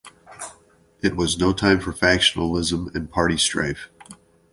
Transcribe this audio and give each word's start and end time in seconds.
It 1.03 1.15
was 1.15 1.37
no 1.37 1.53
time 1.53 1.79
for 1.79 1.91
factionalism 1.93 2.95
and 2.95 3.07
party 3.11 3.37
strife. 3.37 3.89